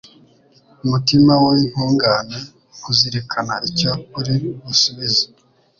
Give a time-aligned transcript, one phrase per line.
[0.83, 2.37] Umutima w’intungane
[2.91, 5.23] uzirikana icyo uri busubize